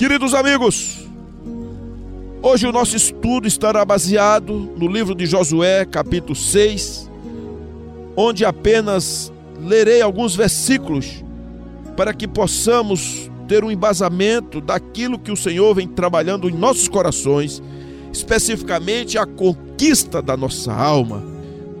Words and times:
Queridos 0.00 0.32
amigos, 0.32 1.06
hoje 2.40 2.66
o 2.66 2.72
nosso 2.72 2.96
estudo 2.96 3.46
estará 3.46 3.84
baseado 3.84 4.54
no 4.74 4.88
livro 4.88 5.14
de 5.14 5.26
Josué, 5.26 5.84
capítulo 5.84 6.34
6, 6.34 7.10
onde 8.16 8.42
apenas 8.42 9.30
lerei 9.62 10.00
alguns 10.00 10.34
versículos 10.34 11.22
para 11.98 12.14
que 12.14 12.26
possamos 12.26 13.30
ter 13.46 13.62
um 13.62 13.70
embasamento 13.70 14.58
daquilo 14.58 15.18
que 15.18 15.30
o 15.30 15.36
Senhor 15.36 15.74
vem 15.74 15.86
trabalhando 15.86 16.48
em 16.48 16.54
nossos 16.54 16.88
corações, 16.88 17.62
especificamente 18.10 19.18
a 19.18 19.26
conquista 19.26 20.22
da 20.22 20.34
nossa 20.34 20.72
alma. 20.72 21.22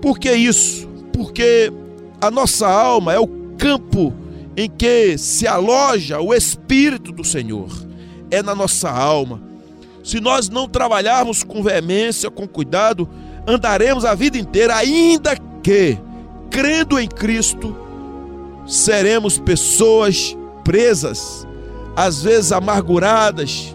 Por 0.02 0.18
que 0.18 0.30
isso? 0.30 0.86
Porque 1.10 1.72
a 2.20 2.30
nossa 2.30 2.68
alma 2.68 3.14
é 3.14 3.18
o 3.18 3.26
campo 3.56 4.12
em 4.54 4.68
que 4.68 5.16
se 5.16 5.46
aloja 5.46 6.20
o 6.20 6.34
Espírito 6.34 7.12
do 7.12 7.24
Senhor 7.24 7.88
é 8.30 8.42
na 8.42 8.54
nossa 8.54 8.90
alma. 8.90 9.40
Se 10.02 10.20
nós 10.20 10.48
não 10.48 10.68
trabalharmos 10.68 11.42
com 11.42 11.62
veemência, 11.62 12.30
com 12.30 12.46
cuidado, 12.46 13.08
andaremos 13.46 14.04
a 14.04 14.14
vida 14.14 14.38
inteira, 14.38 14.76
ainda 14.76 15.36
que, 15.62 15.98
crendo 16.50 16.98
em 16.98 17.08
Cristo, 17.08 17.76
seremos 18.66 19.38
pessoas 19.38 20.36
presas, 20.64 21.46
às 21.96 22.22
vezes 22.22 22.52
amarguradas, 22.52 23.74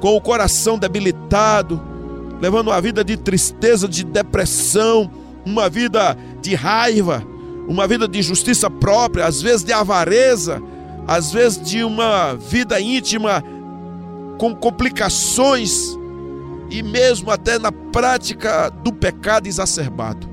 com 0.00 0.16
o 0.16 0.20
coração 0.20 0.78
debilitado, 0.78 1.80
levando 2.40 2.68
uma 2.68 2.80
vida 2.80 3.04
de 3.04 3.16
tristeza, 3.16 3.86
de 3.86 4.04
depressão, 4.04 5.10
uma 5.44 5.68
vida 5.68 6.16
de 6.40 6.54
raiva, 6.54 7.22
uma 7.68 7.86
vida 7.86 8.08
de 8.08 8.20
justiça 8.20 8.68
própria, 8.68 9.26
às 9.26 9.40
vezes 9.40 9.62
de 9.62 9.72
avareza, 9.72 10.60
às 11.06 11.32
vezes 11.32 11.62
de 11.62 11.84
uma 11.84 12.34
vida 12.34 12.80
íntima 12.80 13.44
com 14.42 14.56
complicações 14.56 15.96
e 16.68 16.82
mesmo 16.82 17.30
até 17.30 17.60
na 17.60 17.70
prática 17.70 18.70
do 18.82 18.92
pecado 18.92 19.46
exacerbado. 19.46 20.28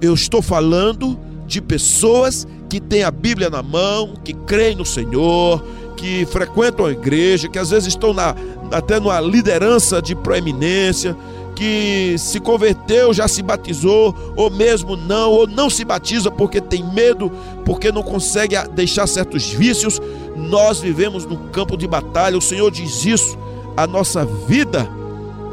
Eu 0.00 0.14
estou 0.14 0.40
falando 0.40 1.20
de 1.46 1.60
pessoas 1.60 2.48
que 2.70 2.80
têm 2.80 3.04
a 3.04 3.10
Bíblia 3.10 3.50
na 3.50 3.62
mão, 3.62 4.14
que 4.24 4.32
creem 4.32 4.74
no 4.74 4.86
Senhor, 4.86 5.62
que 5.98 6.24
frequentam 6.24 6.86
a 6.86 6.92
igreja, 6.92 7.46
que 7.46 7.58
às 7.58 7.68
vezes 7.68 7.88
estão 7.88 8.14
na, 8.14 8.34
até 8.70 8.98
numa 8.98 9.20
liderança 9.20 10.00
de 10.00 10.14
proeminência, 10.14 11.14
que 11.54 12.14
se 12.16 12.40
converteu, 12.40 13.12
já 13.12 13.28
se 13.28 13.42
batizou, 13.42 14.16
ou 14.34 14.48
mesmo 14.48 14.96
não, 14.96 15.30
ou 15.30 15.46
não 15.46 15.68
se 15.68 15.84
batiza 15.84 16.30
porque 16.30 16.58
tem 16.58 16.82
medo, 16.82 17.30
porque 17.66 17.92
não 17.92 18.02
consegue 18.02 18.56
deixar 18.70 19.06
certos 19.06 19.50
vícios. 19.50 20.00
Nós 20.34 20.80
vivemos 20.80 21.26
no 21.26 21.36
campo 21.50 21.76
de 21.76 21.86
batalha, 21.86 22.38
o 22.38 22.40
Senhor 22.40 22.70
diz 22.70 23.04
isso. 23.04 23.41
A 23.76 23.86
nossa 23.86 24.24
vida, 24.24 24.88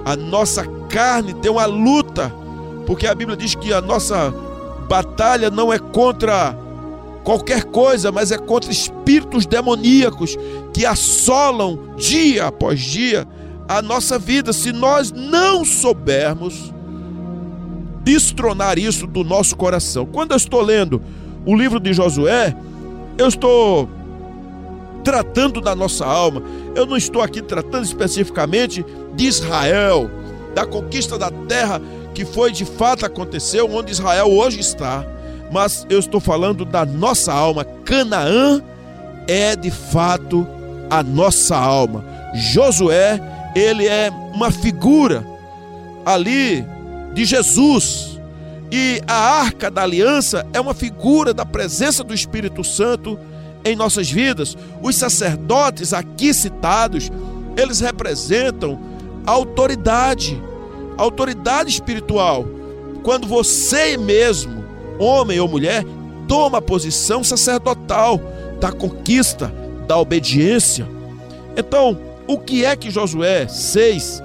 a 0.05 0.15
nossa 0.15 0.65
carne 0.89 1.33
tem 1.33 1.51
uma 1.51 1.65
luta, 1.65 2.33
porque 2.85 3.07
a 3.07 3.15
Bíblia 3.15 3.37
diz 3.37 3.55
que 3.55 3.71
a 3.71 3.81
nossa 3.81 4.33
batalha 4.87 5.49
não 5.49 5.71
é 5.71 5.79
contra 5.79 6.57
qualquer 7.23 7.65
coisa, 7.65 8.11
mas 8.11 8.31
é 8.31 8.37
contra 8.37 8.71
espíritos 8.71 9.45
demoníacos 9.45 10.35
que 10.73 10.85
assolam 10.85 11.95
dia 11.95 12.47
após 12.47 12.79
dia 12.79 13.27
a 13.67 13.81
nossa 13.81 14.17
vida. 14.17 14.51
Se 14.51 14.71
nós 14.71 15.11
não 15.11 15.63
soubermos 15.63 16.73
destronar 18.03 18.79
isso 18.79 19.05
do 19.05 19.23
nosso 19.23 19.55
coração. 19.55 20.05
Quando 20.05 20.31
eu 20.31 20.37
estou 20.37 20.61
lendo 20.61 21.01
o 21.45 21.55
livro 21.55 21.79
de 21.79 21.93
Josué, 21.93 22.55
eu 23.17 23.27
estou 23.27 23.87
tratando 25.03 25.61
da 25.61 25.75
nossa 25.75 26.05
alma. 26.05 26.41
Eu 26.75 26.85
não 26.85 26.97
estou 26.97 27.21
aqui 27.21 27.41
tratando 27.41 27.83
especificamente 27.83 28.85
de 29.15 29.25
Israel, 29.25 30.09
da 30.53 30.65
conquista 30.65 31.17
da 31.17 31.29
terra 31.29 31.81
que 32.13 32.25
foi 32.25 32.51
de 32.51 32.65
fato 32.65 33.05
aconteceu, 33.05 33.69
onde 33.71 33.91
Israel 33.91 34.27
hoje 34.27 34.59
está. 34.59 35.05
Mas 35.51 35.85
eu 35.89 35.99
estou 35.99 36.19
falando 36.19 36.65
da 36.65 36.85
nossa 36.85 37.31
alma. 37.31 37.63
Canaã 37.63 38.61
é 39.27 39.55
de 39.55 39.71
fato 39.71 40.45
a 40.89 41.01
nossa 41.01 41.55
alma. 41.55 42.03
Josué, 42.35 43.21
ele 43.55 43.87
é 43.87 44.09
uma 44.33 44.51
figura 44.51 45.25
ali 46.05 46.65
de 47.13 47.25
Jesus. 47.25 48.19
E 48.71 49.01
a 49.07 49.15
arca 49.15 49.71
da 49.71 49.83
aliança 49.83 50.45
é 50.53 50.59
uma 50.59 50.73
figura 50.73 51.33
da 51.33 51.45
presença 51.45 52.03
do 52.03 52.13
Espírito 52.13 52.63
Santo 52.63 53.17
em 53.71 53.75
nossas 53.75 54.09
vidas. 54.09 54.57
Os 54.81 54.95
sacerdotes 54.95 55.93
aqui 55.93 56.33
citados, 56.33 57.11
eles 57.55 57.79
representam 57.79 58.79
a 59.25 59.31
autoridade, 59.31 60.41
a 60.97 61.01
autoridade 61.01 61.69
espiritual. 61.69 62.45
Quando 63.03 63.27
você 63.27 63.97
mesmo, 63.97 64.63
homem 64.99 65.39
ou 65.39 65.47
mulher, 65.47 65.83
toma 66.27 66.59
a 66.59 66.61
posição 66.61 67.23
sacerdotal 67.23 68.19
da 68.59 68.71
conquista, 68.71 69.51
da 69.87 69.97
obediência. 69.97 70.87
Então, 71.57 71.97
o 72.27 72.37
que 72.37 72.63
é 72.63 72.75
que 72.75 72.91
Josué 72.91 73.47
6 73.47 74.21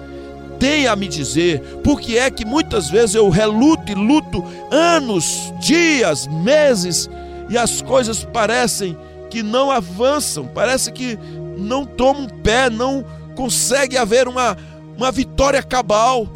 tem 0.59 0.87
a 0.87 0.95
me 0.95 1.09
dizer? 1.09 1.61
Por 1.83 2.01
que 2.01 2.19
é 2.19 2.31
que 2.31 2.45
muitas 2.45 2.91
vezes 2.91 3.15
eu 3.15 3.29
reluto 3.31 3.91
e 3.91 3.95
luto 3.95 4.45
anos, 4.71 5.53
dias, 5.61 6.27
meses 6.27 7.09
e 7.49 7.57
as 7.57 7.81
coisas 7.81 8.25
parecem 8.25 8.97
que 9.35 9.43
não 9.43 9.69
avançam, 9.69 10.47
parece 10.47 10.93
que 10.93 11.19
não 11.59 11.85
tomam 11.85 12.29
pé, 12.29 12.71
não 12.71 13.05
consegue 13.35 13.99
haver 13.99 14.29
uma, 14.29 14.57
uma 14.97 15.11
vitória 15.11 15.61
cabal. 15.61 16.29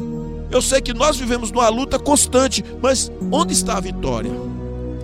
Eu 0.51 0.61
sei 0.61 0.81
que 0.81 0.93
nós 0.93 1.15
vivemos 1.15 1.49
numa 1.49 1.69
luta 1.69 1.97
constante, 1.97 2.61
mas 2.81 3.09
onde 3.31 3.53
está 3.53 3.77
a 3.77 3.79
vitória? 3.79 4.29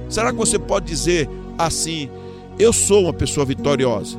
Será 0.10 0.34
que 0.34 0.38
você 0.38 0.60
pode 0.60 0.88
dizer 0.88 1.30
assim: 1.58 2.10
eu 2.60 2.74
sou 2.74 3.04
uma 3.04 3.14
pessoa 3.14 3.46
vitoriosa? 3.46 4.18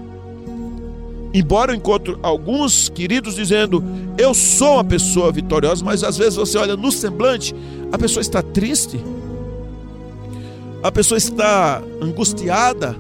Embora 1.35 1.73
eu 1.73 1.77
encontre 1.77 2.17
alguns 2.23 2.89
queridos 2.89 3.35
dizendo 3.35 3.85
eu 4.17 4.33
sou 4.33 4.77
uma 4.77 4.85
pessoa 4.85 5.31
vitoriosa, 5.31 5.85
mas 5.85 6.03
às 6.03 6.17
vezes 6.17 6.37
você 6.37 6.57
olha 6.57 6.79
no 6.79 6.91
semblante, 6.91 7.55
a 7.93 7.99
pessoa 7.99 8.23
está 8.23 8.41
triste, 8.41 8.99
a 10.83 10.91
pessoa 10.91 11.19
está 11.19 11.83
angustiada, 12.01 12.97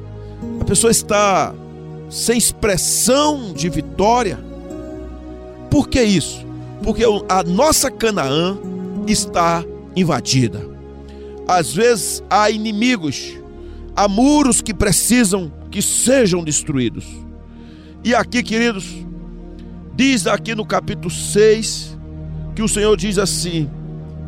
pessoa 0.66 0.91
está 0.91 1.54
sem 2.10 2.37
expressão 2.37 3.53
de 3.53 3.69
vitória. 3.69 4.38
Por 5.71 5.88
que 5.88 6.03
isso? 6.03 6.44
Porque 6.82 7.04
a 7.28 7.43
nossa 7.44 7.91
Canaã 7.91 8.59
está 9.06 9.65
invadida. 9.94 10.69
Às 11.47 11.72
vezes 11.72 12.22
há 12.28 12.50
inimigos, 12.50 13.34
há 13.94 14.09
muros 14.09 14.60
que 14.60 14.75
precisam 14.75 15.53
que 15.71 15.81
sejam 15.81 16.43
destruídos. 16.43 17.06
E 18.03 18.15
aqui, 18.15 18.43
queridos, 18.43 18.87
diz 19.94 20.27
aqui 20.27 20.54
no 20.54 20.66
capítulo 20.66 21.10
6 21.10 21.97
que 22.56 22.62
o 22.62 22.69
Senhor 22.69 22.97
diz 22.97 23.19
assim: 23.19 23.71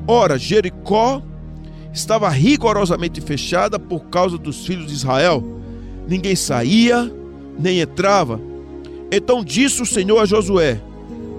Ora, 0.07 0.39
Jericó 0.39 1.21
estava 1.93 2.29
rigorosamente 2.29 3.21
fechada 3.21 3.79
por 3.79 4.05
causa 4.07 4.39
dos 4.39 4.65
filhos 4.65 4.87
de 4.87 4.95
Israel 4.95 5.58
ninguém 6.09 6.35
saía 6.35 7.13
nem 7.59 7.81
entrava. 7.81 8.41
Então 9.13 9.45
disse 9.45 9.83
o 9.83 9.87
Senhor 9.87 10.19
a 10.19 10.25
Josué: 10.25 10.81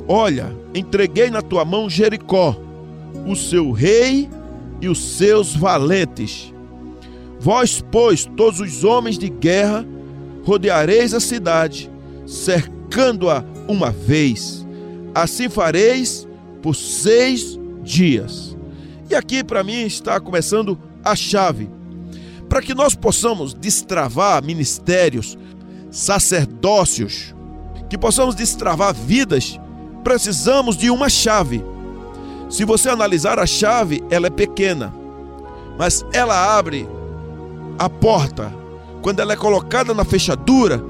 Olha, 0.08 0.56
entreguei 0.74 1.30
na 1.30 1.42
tua 1.42 1.66
mão 1.66 1.90
Jericó, 1.90 2.56
o 3.28 3.36
seu 3.36 3.72
rei 3.72 4.30
e 4.82 4.88
os 4.88 5.18
seus 5.18 5.56
valentes. 5.56 6.54
Vós, 7.40 7.84
pois, 7.92 8.26
todos 8.26 8.60
os 8.60 8.84
homens 8.84 9.18
de 9.18 9.30
guerra, 9.30 9.86
rodeareis 10.44 11.14
a 11.14 11.20
cidade, 11.20 11.90
cercando-a 12.26 13.44
uma 13.68 13.92
vez. 13.92 14.66
Assim 15.16 15.48
fareis 15.48 16.28
por 16.62 16.76
seis 16.76 17.58
dias. 17.82 18.58
E 19.10 19.16
aqui 19.16 19.44
para 19.44 19.64
mim 19.64 19.86
está 19.86 20.20
começando 20.20 20.78
a 21.04 21.16
chave. 21.16 21.70
Para 22.50 22.62
que 22.64 22.74
nós 22.74 22.96
possamos 22.96 23.54
destravar 23.54 24.44
ministérios, 24.44 25.38
sacerdócios, 25.92 27.36
que 27.88 27.98
possamos 27.98 28.34
destravar 28.34 28.94
vidas, 28.94 29.60
precisamos 30.04 30.76
de 30.76 30.90
uma 30.90 31.10
chave. 31.10 31.64
Se 32.50 32.66
você 32.66 32.90
analisar 32.90 33.38
a 33.38 33.46
chave, 33.46 34.04
ela 34.10 34.28
é 34.28 34.32
pequena, 34.32 34.92
mas 35.78 36.04
ela 36.12 36.58
abre 36.58 36.90
a 37.78 37.88
porta. 37.88 38.52
Quando 39.02 39.20
ela 39.20 39.34
é 39.34 39.38
colocada 39.38 39.94
na 39.94 40.04
fechadura, 40.04 40.84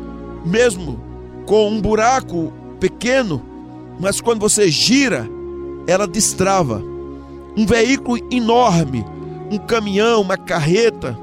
mesmo 0.46 1.00
com 1.46 1.70
um 1.70 1.82
buraco 1.82 2.54
pequeno, 2.80 3.44
mas 4.00 4.22
quando 4.22 4.40
você 4.40 4.72
gira, 4.72 5.28
ela 5.86 6.08
destrava. 6.08 6.82
Um 7.58 7.66
veículo 7.66 8.18
enorme, 8.32 9.06
um 9.52 9.58
caminhão, 9.58 10.22
uma 10.22 10.38
carreta, 10.38 11.18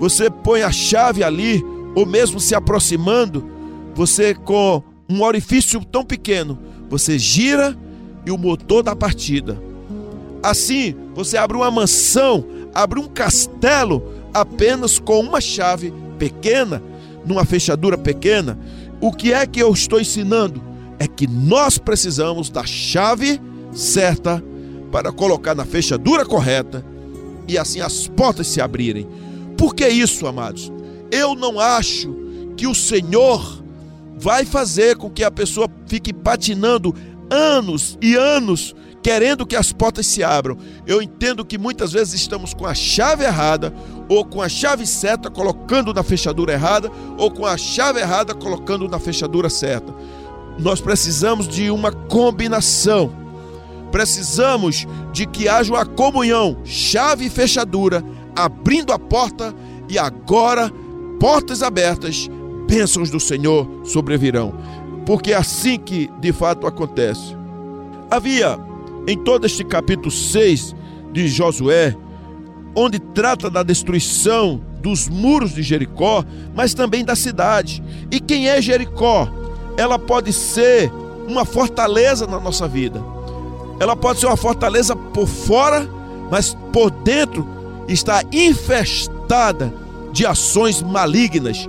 você 0.00 0.30
põe 0.30 0.62
a 0.62 0.72
chave 0.72 1.22
ali, 1.22 1.62
ou 1.94 2.06
mesmo 2.06 2.40
se 2.40 2.54
aproximando, 2.54 3.46
você 3.94 4.34
com 4.34 4.82
um 5.06 5.22
orifício 5.22 5.84
tão 5.84 6.02
pequeno, 6.02 6.58
você 6.88 7.18
gira 7.18 7.76
e 8.24 8.30
o 8.30 8.38
motor 8.38 8.82
da 8.82 8.96
partida. 8.96 9.60
Assim, 10.42 10.96
você 11.14 11.36
abre 11.36 11.58
uma 11.58 11.70
mansão, 11.70 12.46
abre 12.74 12.98
um 12.98 13.06
castelo 13.06 14.02
apenas 14.32 14.98
com 14.98 15.20
uma 15.20 15.40
chave 15.40 15.92
pequena, 16.18 16.82
numa 17.26 17.44
fechadura 17.44 17.98
pequena. 17.98 18.58
O 19.02 19.12
que 19.12 19.34
é 19.34 19.46
que 19.46 19.60
eu 19.60 19.70
estou 19.70 20.00
ensinando? 20.00 20.62
É 20.98 21.06
que 21.06 21.26
nós 21.26 21.76
precisamos 21.76 22.48
da 22.48 22.64
chave 22.64 23.38
certa 23.72 24.42
para 24.90 25.12
colocar 25.12 25.54
na 25.54 25.66
fechadura 25.66 26.24
correta 26.24 26.84
e 27.46 27.58
assim 27.58 27.80
as 27.80 28.06
portas 28.06 28.46
se 28.46 28.62
abrirem. 28.62 29.06
Por 29.60 29.74
que 29.74 29.86
isso, 29.86 30.26
amados? 30.26 30.72
Eu 31.12 31.34
não 31.34 31.60
acho 31.60 32.16
que 32.56 32.66
o 32.66 32.74
Senhor 32.74 33.62
vai 34.16 34.46
fazer 34.46 34.96
com 34.96 35.10
que 35.10 35.22
a 35.22 35.30
pessoa 35.30 35.68
fique 35.86 36.14
patinando 36.14 36.94
anos 37.28 37.98
e 38.00 38.14
anos 38.14 38.74
querendo 39.02 39.44
que 39.44 39.54
as 39.54 39.70
portas 39.70 40.06
se 40.06 40.24
abram. 40.24 40.56
Eu 40.86 41.02
entendo 41.02 41.44
que 41.44 41.58
muitas 41.58 41.92
vezes 41.92 42.14
estamos 42.14 42.54
com 42.54 42.66
a 42.66 42.72
chave 42.72 43.24
errada, 43.24 43.70
ou 44.08 44.24
com 44.24 44.40
a 44.40 44.48
chave 44.48 44.86
certa 44.86 45.30
colocando 45.30 45.92
na 45.92 46.02
fechadura 46.02 46.54
errada, 46.54 46.90
ou 47.18 47.30
com 47.30 47.44
a 47.44 47.58
chave 47.58 48.00
errada 48.00 48.34
colocando 48.34 48.88
na 48.88 48.98
fechadura 48.98 49.50
certa. 49.50 49.94
Nós 50.58 50.80
precisamos 50.80 51.46
de 51.46 51.70
uma 51.70 51.92
combinação. 51.92 53.12
Precisamos 53.92 54.86
de 55.12 55.26
que 55.26 55.50
haja 55.50 55.70
uma 55.70 55.84
comunhão, 55.84 56.56
chave 56.64 57.26
e 57.26 57.30
fechadura, 57.30 58.02
abrindo 58.34 58.92
a 58.92 58.98
porta 58.98 59.54
e 59.88 59.98
agora 59.98 60.70
portas 61.18 61.62
abertas, 61.62 62.30
bênçãos 62.66 63.10
do 63.10 63.20
Senhor 63.20 63.68
sobrevirão. 63.84 64.54
Porque 65.04 65.32
é 65.32 65.36
assim 65.36 65.78
que 65.78 66.10
de 66.20 66.32
fato 66.32 66.66
acontece. 66.66 67.36
Havia 68.10 68.58
em 69.06 69.16
todo 69.18 69.44
este 69.44 69.64
capítulo 69.64 70.10
6 70.10 70.74
de 71.12 71.28
Josué, 71.28 71.96
onde 72.74 72.98
trata 72.98 73.50
da 73.50 73.62
destruição 73.62 74.60
dos 74.80 75.08
muros 75.08 75.52
de 75.52 75.62
Jericó, 75.62 76.24
mas 76.54 76.74
também 76.74 77.04
da 77.04 77.14
cidade. 77.14 77.82
E 78.10 78.20
quem 78.20 78.48
é 78.48 78.60
Jericó? 78.62 79.28
Ela 79.76 79.98
pode 79.98 80.32
ser 80.32 80.90
uma 81.28 81.44
fortaleza 81.44 82.26
na 82.26 82.40
nossa 82.40 82.66
vida. 82.66 83.02
Ela 83.78 83.96
pode 83.96 84.20
ser 84.20 84.26
uma 84.26 84.36
fortaleza 84.36 84.94
por 84.94 85.26
fora, 85.26 85.88
mas 86.30 86.56
por 86.72 86.90
dentro 86.90 87.46
está 87.92 88.22
infestada 88.32 89.72
de 90.12 90.26
ações 90.26 90.82
malignas. 90.82 91.68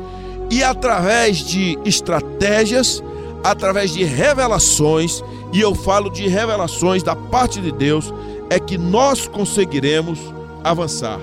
E 0.49 0.63
através 0.63 1.37
de 1.37 1.77
estratégias, 1.85 3.03
através 3.43 3.91
de 3.91 4.03
revelações, 4.03 5.23
e 5.53 5.59
eu 5.59 5.73
falo 5.73 6.09
de 6.09 6.27
revelações 6.27 7.03
da 7.03 7.15
parte 7.15 7.59
de 7.59 7.71
Deus, 7.71 8.13
é 8.49 8.59
que 8.59 8.77
nós 8.77 9.27
conseguiremos 9.27 10.19
avançar. 10.63 11.19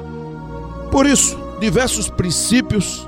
Por 0.90 1.06
isso, 1.06 1.38
diversos 1.60 2.08
princípios 2.08 3.06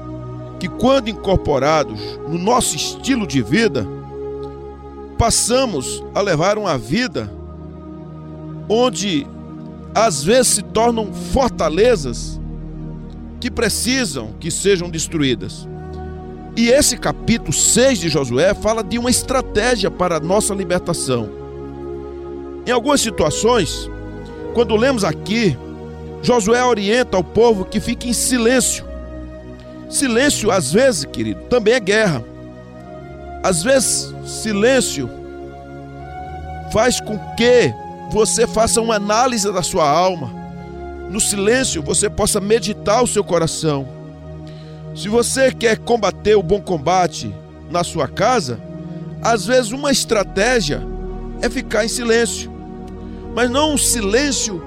que, 0.59 0.69
quando 0.69 1.09
incorporados 1.09 1.99
no 2.29 2.39
nosso 2.39 2.77
estilo 2.77 3.27
de 3.27 3.41
vida, 3.41 3.87
passamos 5.17 6.05
a 6.15 6.21
levar 6.21 6.59
uma 6.59 6.77
vida 6.77 7.33
onde 8.69 9.27
às 9.95 10.23
vezes 10.23 10.49
se 10.49 10.63
tornam 10.63 11.13
fortalezas 11.13 12.41
que 13.41 13.51
precisam 13.51 14.35
que 14.39 14.51
sejam 14.51 14.89
destruídas. 14.89 15.67
E 16.57 16.69
esse 16.69 16.97
capítulo 16.97 17.53
6 17.53 17.99
de 17.99 18.09
Josué 18.09 18.55
fala 18.55 18.83
de 18.83 18.99
uma 18.99 19.11
estratégia 19.11 19.91
para 19.91 20.17
a 20.17 20.21
nossa 20.21 20.55
libertação. 20.55 21.31
Em 22.67 22.71
algumas 22.71 23.01
situações, 23.01 23.89
quando 24.53 24.77
lemos 24.77 25.05
aqui, 25.05 25.57
Josué 26.23 26.63
orienta 26.65 27.17
ao 27.17 27.25
povo 27.25 27.65
que 27.65 27.81
fique 27.81 28.09
em 28.09 28.13
silêncio. 28.13 28.85
Silêncio, 29.89 30.51
às 30.51 30.73
vezes, 30.73 31.05
querido, 31.05 31.41
também 31.49 31.75
é 31.75 31.81
guerra. 31.81 32.23
Às 33.43 33.63
vezes, 33.63 34.15
silêncio 34.27 35.09
faz 36.73 37.01
com 37.01 37.19
que 37.37 37.73
você 38.11 38.47
faça 38.47 38.81
uma 38.81 38.97
análise 38.97 39.51
da 39.53 39.63
sua 39.63 39.89
alma. 39.89 40.31
No 41.11 41.21
silêncio, 41.21 41.83
você 41.83 42.09
possa 42.09 42.41
meditar 42.41 43.03
o 43.03 43.07
seu 43.07 43.25
coração 43.25 44.01
se 44.95 45.09
você 45.09 45.53
quer 45.53 45.79
combater 45.79 46.35
o 46.35 46.43
bom 46.43 46.61
combate 46.61 47.33
na 47.71 47.85
sua 47.85 48.09
casa, 48.09 48.61
às 49.23 49.47
vezes 49.47 49.71
uma 49.71 49.93
estratégia 49.93 50.83
é 51.41 51.49
ficar 51.49 51.85
em 51.85 51.89
silêncio. 51.89 52.51
Mas 53.35 53.49
não 53.49 53.75
um 53.75 53.79
silêncio 53.79 54.63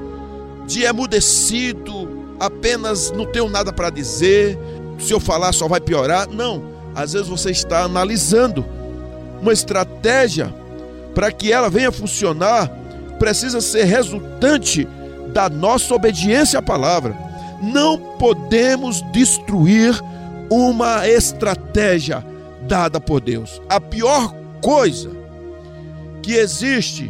de 0.65 0.83
emudecido, 0.83 2.35
apenas 2.39 3.11
não 3.11 3.25
tenho 3.25 3.49
nada 3.49 3.73
para 3.73 3.89
dizer, 3.89 4.57
se 4.97 5.13
eu 5.13 5.19
falar 5.19 5.53
só 5.53 5.67
vai 5.67 5.81
piorar. 5.81 6.29
Não, 6.29 6.63
às 6.95 7.13
vezes 7.13 7.27
você 7.27 7.51
está 7.51 7.83
analisando 7.83 8.65
uma 9.41 9.51
estratégia 9.51 10.53
para 11.13 11.31
que 11.31 11.51
ela 11.51 11.69
venha 11.69 11.91
funcionar, 11.91 12.71
precisa 13.23 13.61
ser 13.61 13.85
resultante 13.85 14.85
da 15.29 15.47
nossa 15.47 15.95
obediência 15.95 16.59
à 16.59 16.61
palavra. 16.61 17.15
Não 17.61 17.97
podemos 18.19 19.01
destruir 19.13 19.97
uma 20.49 21.07
estratégia 21.07 22.21
dada 22.67 22.99
por 22.99 23.21
Deus. 23.21 23.61
A 23.69 23.79
pior 23.79 24.35
coisa 24.61 25.09
que 26.21 26.33
existe 26.33 27.09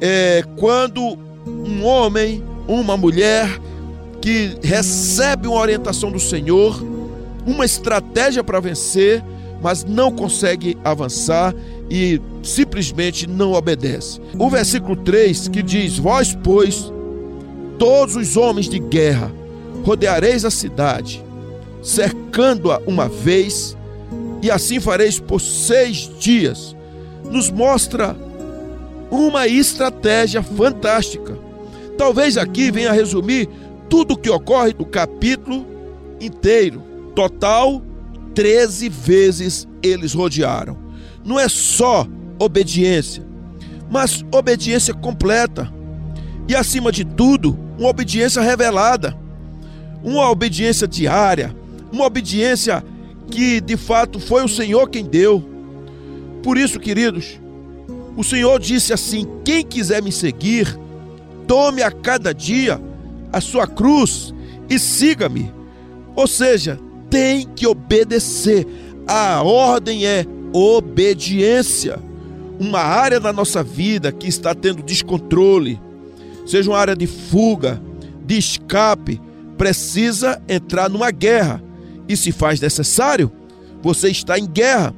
é 0.00 0.42
quando 0.56 1.18
um 1.46 1.84
homem, 1.84 2.42
uma 2.66 2.96
mulher 2.96 3.60
que 4.22 4.56
recebe 4.62 5.48
uma 5.48 5.60
orientação 5.60 6.10
do 6.10 6.18
Senhor, 6.18 6.82
uma 7.46 7.66
estratégia 7.66 8.42
para 8.42 8.58
vencer, 8.58 9.22
mas 9.62 9.84
não 9.84 10.10
consegue 10.10 10.76
avançar 10.84 11.54
e 11.90 12.20
simplesmente 12.42 13.26
não 13.26 13.52
obedece. 13.52 14.20
O 14.38 14.48
versículo 14.48 14.96
3 14.96 15.48
que 15.48 15.62
diz: 15.62 15.98
Vós, 15.98 16.36
pois, 16.42 16.92
todos 17.78 18.16
os 18.16 18.36
homens 18.36 18.68
de 18.68 18.78
guerra, 18.78 19.32
rodeareis 19.84 20.44
a 20.44 20.50
cidade 20.50 21.24
cercando-a 21.82 22.80
uma 22.86 23.08
vez, 23.08 23.76
e 24.42 24.50
assim 24.50 24.80
fareis 24.80 25.18
por 25.18 25.40
seis 25.40 26.10
dias, 26.18 26.76
nos 27.30 27.50
mostra 27.50 28.16
uma 29.10 29.46
estratégia 29.46 30.42
fantástica. 30.42 31.36
Talvez 31.96 32.36
aqui 32.36 32.70
venha 32.70 32.92
resumir 32.92 33.48
tudo 33.88 34.14
o 34.14 34.16
que 34.16 34.30
ocorre 34.30 34.74
no 34.78 34.84
capítulo 34.84 35.66
inteiro. 36.20 36.82
Total, 37.14 37.82
13 38.38 38.88
vezes 38.88 39.66
eles 39.82 40.14
rodearam. 40.14 40.78
Não 41.24 41.40
é 41.40 41.48
só 41.48 42.06
obediência, 42.38 43.26
mas 43.90 44.24
obediência 44.32 44.94
completa. 44.94 45.68
E 46.46 46.54
acima 46.54 46.92
de 46.92 47.04
tudo, 47.04 47.58
uma 47.76 47.88
obediência 47.88 48.40
revelada, 48.40 49.18
uma 50.04 50.30
obediência 50.30 50.86
diária, 50.86 51.52
uma 51.92 52.04
obediência 52.04 52.84
que 53.28 53.60
de 53.60 53.76
fato 53.76 54.20
foi 54.20 54.44
o 54.44 54.48
Senhor 54.48 54.88
quem 54.88 55.04
deu. 55.04 55.44
Por 56.40 56.56
isso, 56.56 56.78
queridos, 56.78 57.40
o 58.16 58.22
Senhor 58.22 58.60
disse 58.60 58.92
assim: 58.92 59.26
quem 59.44 59.64
quiser 59.64 60.00
me 60.00 60.12
seguir, 60.12 60.78
tome 61.48 61.82
a 61.82 61.90
cada 61.90 62.32
dia 62.32 62.80
a 63.32 63.40
sua 63.40 63.66
cruz 63.66 64.32
e 64.70 64.78
siga-me. 64.78 65.52
Ou 66.14 66.28
seja, 66.28 66.78
tem 67.10 67.46
que 67.46 67.66
obedecer. 67.66 68.66
A 69.06 69.42
ordem 69.42 70.06
é 70.06 70.24
obediência. 70.52 71.98
Uma 72.58 72.80
área 72.80 73.20
da 73.20 73.32
nossa 73.32 73.62
vida 73.62 74.10
que 74.10 74.26
está 74.26 74.54
tendo 74.54 74.82
descontrole, 74.82 75.80
seja 76.46 76.70
uma 76.70 76.78
área 76.78 76.96
de 76.96 77.06
fuga, 77.06 77.80
de 78.26 78.36
escape, 78.36 79.20
precisa 79.56 80.40
entrar 80.48 80.88
numa 80.88 81.10
guerra 81.10 81.62
e 82.08 82.16
se 82.16 82.32
faz 82.32 82.60
necessário, 82.60 83.30
você 83.82 84.08
está 84.08 84.38
em 84.38 84.46
guerra. 84.46 84.94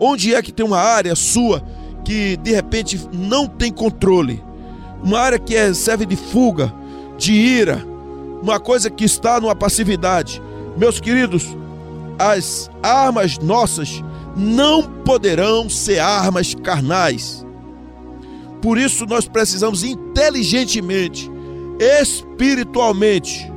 Onde 0.00 0.34
é 0.34 0.42
que 0.42 0.52
tem 0.52 0.66
uma 0.66 0.78
área 0.78 1.14
sua 1.14 1.62
que 2.04 2.36
de 2.38 2.52
repente 2.52 3.00
não 3.12 3.46
tem 3.46 3.72
controle? 3.72 4.42
Uma 5.02 5.20
área 5.20 5.38
que 5.38 5.54
é, 5.54 5.72
serve 5.72 6.04
de 6.04 6.16
fuga, 6.16 6.72
de 7.16 7.32
ira, 7.32 7.84
uma 8.42 8.58
coisa 8.58 8.90
que 8.90 9.04
está 9.04 9.40
numa 9.40 9.54
passividade. 9.54 10.42
Meus 10.78 11.00
queridos, 11.00 11.44
as 12.18 12.70
armas 12.82 13.38
nossas 13.38 14.02
não 14.36 14.82
poderão 14.82 15.68
ser 15.68 15.98
armas 15.98 16.54
carnais. 16.54 17.44
Por 18.62 18.78
isso 18.78 19.04
nós 19.06 19.26
precisamos 19.26 19.82
inteligentemente, 19.82 21.30
espiritualmente, 21.80 23.50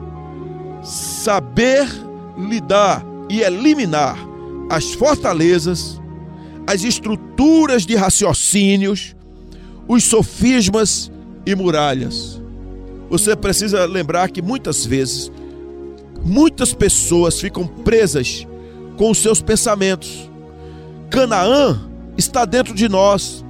saber 0.84 1.88
lidar 2.38 3.04
e 3.30 3.42
eliminar 3.42 4.18
as 4.70 4.94
fortalezas, 4.94 6.02
as 6.66 6.84
estruturas 6.84 7.86
de 7.86 7.96
raciocínios, 7.96 9.16
os 9.88 10.04
sofismas 10.04 11.12
e 11.46 11.56
muralhas. 11.56 12.42
Você 13.10 13.36
precisa 13.36 13.86
lembrar 13.86 14.30
que 14.30 14.42
muitas 14.42 14.86
vezes, 14.86 15.32
muitas 16.24 16.74
pessoas 16.74 17.40
ficam 17.40 17.66
presas 17.66 18.48
com 18.98 19.10
os 19.12 19.18
seus 19.18 19.42
pensamentos. 19.42 20.30
Canaã 21.10 21.90
está 22.18 22.46
dentro 22.46 22.74
de 22.74 22.88
nós, 22.88 23.44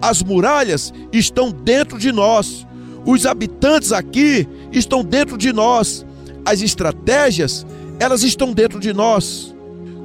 as 0.00 0.22
muralhas 0.22 0.92
estão 1.12 1.50
dentro 1.50 1.98
de 1.98 2.12
nós, 2.12 2.66
os 3.04 3.26
habitantes 3.26 3.92
aqui 3.92 4.46
estão 4.72 5.02
dentro 5.02 5.36
de 5.36 5.52
nós, 5.52 6.04
as 6.44 6.60
estratégias, 6.60 7.66
elas 7.98 8.22
estão 8.22 8.52
dentro 8.52 8.78
de 8.78 8.92
nós. 8.92 9.54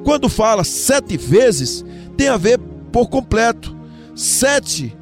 Quando 0.03 0.27
fala 0.27 0.63
sete 0.63 1.17
vezes, 1.17 1.85
tem 2.17 2.27
a 2.27 2.37
ver 2.37 2.59
por 2.91 3.07
completo. 3.07 3.75
Sete, 4.15 4.95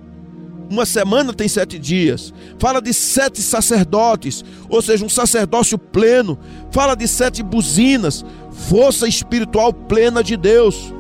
uma 0.72 0.86
semana 0.86 1.34
tem 1.34 1.50
sete 1.50 1.78
dias. 1.78 2.34
Fala 2.58 2.82
de 2.82 2.94
sete 2.94 3.42
sacerdotes, 3.42 4.44
ou 4.70 4.82
seja, 4.82 5.06
um 5.06 5.10
sacerdócio 5.10 5.78
pleno. 5.78 6.40
Fala 6.72 6.96
de 6.96 7.08
sete 7.08 7.44
buzinas, 7.44 8.24
força 8.51 9.06
espiritual 9.08 9.74
plena 9.74 10.24
de 10.24 10.38
Deus. 10.38 10.94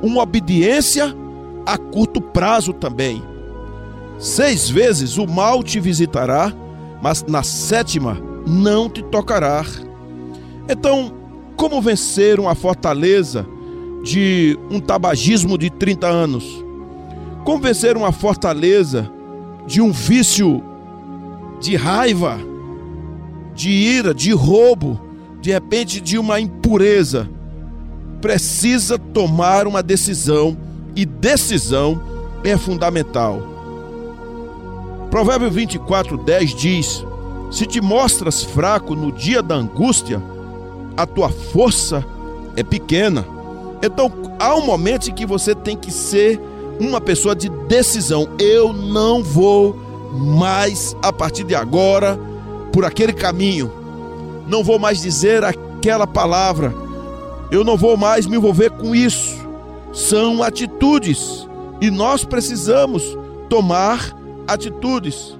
Uma 0.00 0.22
obediência 0.22 1.12
a 1.66 1.76
curto 1.76 2.20
prazo 2.20 2.72
também. 2.72 3.20
Seis 4.20 4.70
vezes 4.70 5.18
o 5.18 5.26
mal 5.26 5.64
te 5.64 5.80
visitará, 5.80 6.52
mas 7.02 7.24
na 7.24 7.42
sétima 7.42 8.16
não 8.46 8.88
te 8.88 9.02
tocará. 9.02 9.64
Então, 10.68 11.12
como 11.56 11.82
vencer 11.82 12.38
uma 12.38 12.54
fortaleza 12.54 13.44
de 14.04 14.56
um 14.70 14.78
tabagismo 14.78 15.58
de 15.58 15.70
30 15.70 16.06
anos? 16.06 16.67
Como 17.44 17.62
vencer 17.62 17.96
uma 17.96 18.12
fortaleza 18.12 19.10
de 19.66 19.80
um 19.80 19.90
vício 19.90 20.62
de 21.60 21.76
raiva, 21.76 22.38
de 23.54 23.70
ira, 23.70 24.14
de 24.14 24.32
roubo, 24.32 25.00
de 25.40 25.50
repente 25.50 26.00
de 26.00 26.18
uma 26.18 26.40
impureza? 26.40 27.28
Precisa 28.20 28.98
tomar 28.98 29.66
uma 29.66 29.82
decisão 29.82 30.56
e 30.94 31.06
decisão 31.06 32.00
é 32.44 32.56
fundamental. 32.56 33.40
Provérbio 35.10 35.50
24, 35.50 36.18
10 36.18 36.54
diz: 36.54 37.04
Se 37.50 37.66
te 37.66 37.80
mostras 37.80 38.42
fraco 38.42 38.94
no 38.94 39.10
dia 39.10 39.42
da 39.42 39.54
angústia, 39.54 40.22
a 40.96 41.06
tua 41.06 41.30
força 41.30 42.04
é 42.56 42.62
pequena. 42.62 43.24
Então, 43.82 44.10
há 44.38 44.54
um 44.54 44.66
momento 44.66 45.08
em 45.08 45.14
que 45.14 45.24
você 45.24 45.54
tem 45.54 45.76
que 45.76 45.90
ser 45.90 46.40
uma 46.78 47.00
pessoa 47.00 47.34
de 47.34 47.48
decisão. 47.48 48.28
Eu 48.38 48.72
não 48.72 49.22
vou 49.22 49.76
mais, 50.12 50.96
a 51.02 51.12
partir 51.12 51.44
de 51.44 51.54
agora, 51.54 52.18
por 52.72 52.84
aquele 52.84 53.12
caminho. 53.12 53.72
Não 54.46 54.64
vou 54.64 54.78
mais 54.78 55.00
dizer 55.02 55.44
aquela 55.44 56.06
palavra. 56.06 56.74
Eu 57.50 57.64
não 57.64 57.76
vou 57.76 57.96
mais 57.96 58.26
me 58.26 58.36
envolver 58.36 58.70
com 58.70 58.94
isso. 58.94 59.36
São 59.92 60.42
atitudes. 60.42 61.46
E 61.80 61.90
nós 61.90 62.24
precisamos 62.24 63.16
tomar 63.48 64.16
atitudes. 64.46 65.38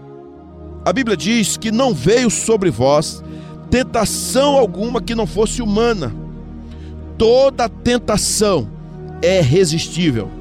A 0.84 0.92
Bíblia 0.92 1.16
diz 1.16 1.56
que 1.56 1.70
não 1.70 1.92
veio 1.92 2.30
sobre 2.30 2.70
vós 2.70 3.22
tentação 3.70 4.56
alguma 4.56 5.02
que 5.02 5.14
não 5.14 5.26
fosse 5.26 5.60
humana. 5.60 6.14
Toda 7.16 7.68
tentação 7.68 8.68
é 9.20 9.40
resistível. 9.40 10.37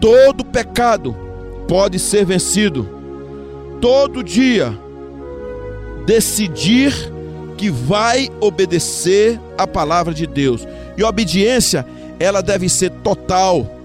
Todo 0.00 0.44
pecado 0.44 1.14
pode 1.66 1.98
ser 1.98 2.24
vencido. 2.24 2.88
Todo 3.80 4.22
dia 4.22 4.76
decidir 6.06 6.92
que 7.56 7.70
vai 7.70 8.30
obedecer 8.40 9.38
a 9.56 9.66
palavra 9.66 10.14
de 10.14 10.26
Deus. 10.26 10.66
E 10.96 11.02
obediência, 11.02 11.86
ela 12.18 12.40
deve 12.40 12.68
ser 12.68 12.90
total 13.02 13.78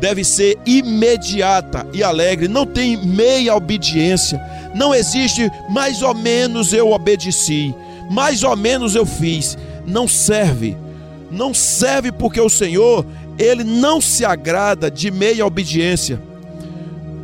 deve 0.00 0.24
ser 0.24 0.58
imediata 0.64 1.86
e 1.92 2.02
alegre, 2.02 2.48
não 2.48 2.64
tem 2.64 2.96
meia 2.96 3.54
obediência, 3.54 4.40
não 4.74 4.94
existe 4.94 5.50
mais 5.68 6.00
ou 6.00 6.14
menos 6.14 6.72
eu 6.72 6.90
obedeci, 6.90 7.74
mais 8.10 8.42
ou 8.42 8.56
menos 8.56 8.94
eu 8.94 9.04
fiz, 9.04 9.58
não 9.86 10.08
serve, 10.08 10.76
não 11.30 11.52
serve 11.52 12.10
porque 12.10 12.40
o 12.40 12.48
Senhor, 12.48 13.04
ele 13.40 13.64
não 13.64 14.02
se 14.02 14.22
agrada 14.22 14.90
de 14.90 15.10
meia 15.10 15.46
obediência. 15.46 16.20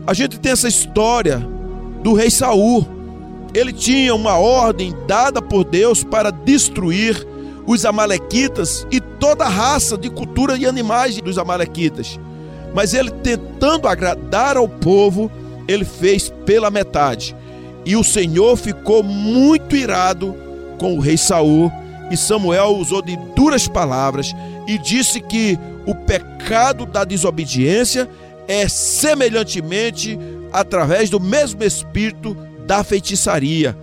A 0.07 0.15
gente 0.15 0.41
tem 0.41 0.53
essa 0.53 0.67
história 0.67 1.47
do 2.03 2.15
rei 2.15 2.31
Saul. 2.31 2.87
Ele 3.53 3.73
tinha 3.73 4.15
uma 4.15 4.39
ordem 4.39 4.95
dada 5.07 5.43
por 5.43 5.63
Deus 5.63 6.03
para 6.03 6.31
destruir 6.31 7.27
os 7.67 7.85
amalequitas 7.85 8.87
e 8.91 8.99
toda 8.99 9.45
a 9.45 9.49
raça 9.49 9.99
de 9.99 10.09
cultura 10.09 10.57
e 10.57 10.65
animais 10.65 11.21
dos 11.21 11.37
amalequitas. 11.37 12.19
Mas 12.75 12.95
ele 12.95 13.11
tentando 13.11 13.87
agradar 13.87 14.57
ao 14.57 14.69
povo, 14.69 15.31
ele 15.69 15.85
fez 15.85 16.33
pela 16.47 16.71
metade. 16.71 17.37
E 17.85 17.95
o 17.95 18.03
Senhor 18.03 18.57
ficou 18.57 19.03
muito 19.03 19.77
irado 19.77 20.35
com 20.79 20.97
o 20.97 21.01
rei 21.01 21.17
Saul, 21.17 21.71
e 22.11 22.17
Samuel 22.17 22.77
usou 22.77 23.03
de 23.03 23.17
duras 23.35 23.69
palavras 23.69 24.35
e 24.67 24.79
disse 24.79 25.21
que 25.21 25.59
o 25.87 25.95
pecado 25.95 26.85
da 26.85 27.05
desobediência 27.05 28.09
é 28.49 28.69
semelhantemente 28.69 30.19
através 30.53 31.09
do 31.09 31.21
mesmo 31.21 31.63
espírito 31.63 32.37
da 32.67 32.83
feitiçaria, 32.83 33.77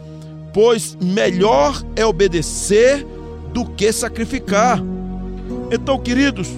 pois 0.54 0.98
melhor 1.02 1.82
é 1.96 2.06
obedecer 2.06 3.06
do 3.54 3.66
que 3.66 3.92
sacrificar. 3.92 4.82
Então, 5.72 5.98
queridos, 5.98 6.50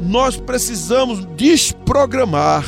nós 0.00 0.36
precisamos 0.36 1.24
desprogramar 1.36 2.64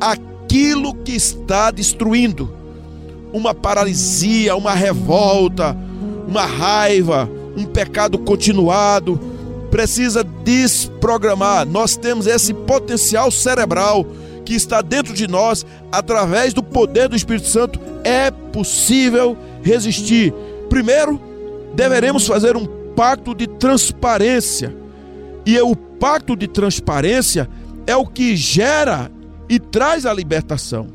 aquilo 0.00 0.94
que 0.94 1.12
está 1.12 1.70
destruindo. 1.70 2.52
Uma 3.32 3.54
paralisia, 3.54 4.56
uma 4.56 4.74
revolta, 4.74 5.76
uma 6.26 6.44
raiva, 6.44 7.28
um 7.56 7.64
pecado 7.64 8.18
continuado. 8.18 9.20
Precisa 9.70 10.24
desprogramar. 10.24 11.66
Nós 11.66 11.96
temos 11.96 12.26
esse 12.26 12.52
potencial 12.52 13.30
cerebral 13.30 14.06
que 14.44 14.54
está 14.54 14.82
dentro 14.82 15.14
de 15.14 15.28
nós, 15.28 15.64
através 15.92 16.52
do 16.52 16.62
poder 16.62 17.08
do 17.08 17.14
Espírito 17.14 17.46
Santo, 17.46 17.78
é 18.02 18.30
possível 18.30 19.36
resistir. 19.62 20.34
Primeiro, 20.68 21.20
deveremos 21.74 22.26
fazer 22.26 22.56
um 22.56 22.66
pacto 22.96 23.34
de 23.34 23.46
transparência. 23.46 24.74
E 25.46 25.58
o 25.60 25.76
pacto 25.76 26.34
de 26.34 26.48
transparência 26.48 27.48
é 27.86 27.94
o 27.94 28.06
que 28.06 28.36
gera 28.36 29.10
e 29.48 29.58
traz 29.58 30.04
a 30.04 30.12
libertação. 30.12 30.88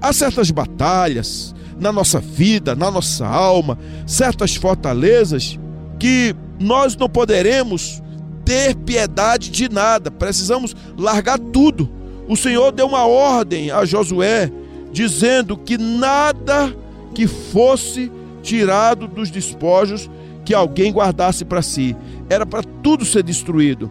Há 0.00 0.12
certas 0.12 0.50
batalhas 0.50 1.54
na 1.78 1.92
nossa 1.92 2.20
vida, 2.20 2.74
na 2.74 2.90
nossa 2.90 3.26
alma, 3.26 3.78
certas 4.06 4.54
fortalezas 4.54 5.58
que 5.98 6.34
nós 6.58 6.96
não 6.96 7.08
poderemos 7.08 8.02
ter 8.48 8.74
piedade 8.74 9.50
de 9.50 9.68
nada, 9.68 10.10
precisamos 10.10 10.74
largar 10.96 11.38
tudo. 11.38 11.86
O 12.26 12.34
Senhor 12.34 12.72
deu 12.72 12.86
uma 12.86 13.04
ordem 13.04 13.70
a 13.70 13.84
Josué, 13.84 14.50
dizendo 14.90 15.54
que 15.54 15.76
nada 15.76 16.74
que 17.14 17.26
fosse 17.26 18.10
tirado 18.42 19.06
dos 19.06 19.30
despojos 19.30 20.08
que 20.46 20.54
alguém 20.54 20.90
guardasse 20.90 21.44
para 21.44 21.60
si, 21.60 21.94
era 22.30 22.46
para 22.46 22.62
tudo 22.62 23.04
ser 23.04 23.22
destruído 23.22 23.90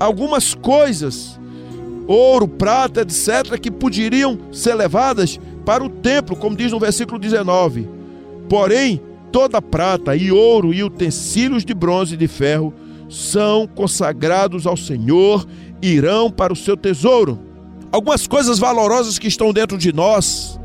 algumas 0.00 0.52
coisas, 0.52 1.38
ouro, 2.08 2.46
prata, 2.46 3.02
etc., 3.02 3.56
que 3.60 3.70
poderiam 3.70 4.36
ser 4.52 4.74
levadas 4.74 5.38
para 5.64 5.84
o 5.84 5.88
templo, 5.88 6.34
como 6.34 6.56
diz 6.56 6.72
no 6.72 6.80
versículo 6.80 7.20
19. 7.20 7.88
Porém, 8.48 9.00
toda 9.32 9.62
prata 9.62 10.16
e 10.16 10.32
ouro 10.32 10.74
e 10.74 10.82
utensílios 10.82 11.64
de 11.64 11.72
bronze 11.72 12.14
e 12.14 12.18
de 12.18 12.28
ferro 12.28 12.74
são 13.08 13.66
consagrados 13.66 14.66
ao 14.66 14.76
Senhor 14.76 15.46
irão 15.80 16.30
para 16.30 16.52
o 16.52 16.56
seu 16.56 16.76
tesouro. 16.76 17.38
Algumas 17.92 18.26
coisas 18.26 18.58
valorosas 18.58 19.18
que 19.18 19.28
estão 19.28 19.52
dentro 19.52 19.78
de 19.78 19.92
nós 19.92 20.58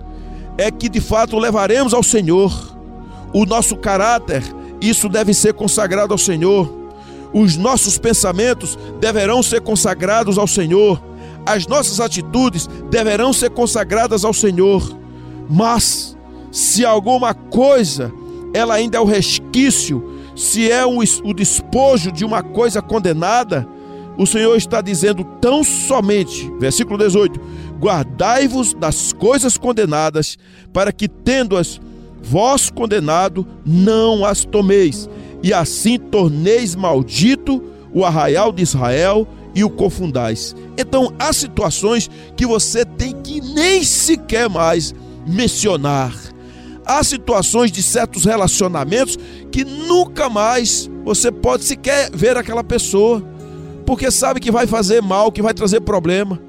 é 0.58 0.72
que 0.72 0.90
de 0.90 1.00
fato 1.00 1.38
levaremos 1.38 1.94
ao 1.94 2.04
Senhor. 2.04 2.52
O 3.34 3.46
nosso 3.46 3.78
caráter, 3.78 4.44
isso 4.82 5.08
deve 5.08 5.34
ser 5.34 5.54
consagrado 5.54 6.14
ao 6.14 6.18
Senhor 6.18 6.82
os 7.34 7.56
nossos 7.56 7.98
pensamentos 7.98 8.78
deverão 9.00 9.42
ser 9.42 9.62
consagrados 9.62 10.38
ao 10.38 10.48
Senhor. 10.48 11.02
As 11.46 11.66
nossas 11.66 12.00
atitudes 12.00 12.68
deverão 12.90 13.32
ser 13.32 13.50
consagradas 13.52 14.26
ao 14.26 14.34
Senhor. 14.34 14.84
Mas 15.50 16.18
se 16.52 16.86
alguma 16.86 17.34
coisa 17.34 18.12
ela 18.54 18.74
ainda 18.74 18.98
é 18.98 19.02
o 19.02 19.06
resquício, 19.06 20.11
se 20.42 20.72
é 20.72 20.84
o, 20.84 21.34
despojo 21.36 22.12
de 22.12 22.26
uma 22.26 22.42
coisa 22.42 22.82
condenada, 22.82 23.68
o 24.18 24.26
Senhor 24.26 24.56
está 24.56 24.82
dizendo 24.82 25.24
tão 25.40 25.64
somente, 25.64 26.52
versículo 26.60 26.98
18: 26.98 27.40
Guardai-vos 27.80 28.74
das 28.74 29.14
coisas 29.14 29.56
condenadas, 29.56 30.40
para 30.74 30.92
que, 30.92 31.08
tendo-as 31.08 31.80
vós 32.24 32.72
condenado, 32.72 33.46
não 33.64 34.26
as 34.26 34.44
tomeis, 34.44 35.08
e 35.44 35.54
assim 35.54 36.00
torneis 36.00 36.74
maldito 36.74 37.62
o 37.94 38.04
arraial 38.04 38.52
de 38.52 38.64
Israel 38.64 39.28
e 39.54 39.64
o 39.64 39.70
confundais. 39.70 40.56
Então 40.76 41.14
há 41.20 41.32
situações 41.32 42.10
que 42.36 42.48
você 42.48 42.84
tem 42.84 43.14
que 43.22 43.42
nem 43.42 43.84
sequer 43.84 44.50
mais 44.50 44.92
mencionar. 45.28 46.31
Há 46.86 47.04
situações 47.04 47.72
de 47.72 47.84
certos 47.84 48.26
relacionamentos 48.26 49.18
que 49.52 49.64
nunca 49.64 50.30
mais 50.30 50.90
você 51.04 51.32
pode 51.32 51.64
sequer 51.64 52.10
ver 52.14 52.38
aquela 52.38 52.64
pessoa, 52.64 53.24
porque 53.86 54.10
sabe 54.10 54.40
que 54.40 54.52
vai 54.52 54.68
fazer 54.68 55.02
mal, 55.02 55.32
que 55.32 55.42
vai 55.42 55.54
trazer 55.54 55.82
problema. 55.82 56.40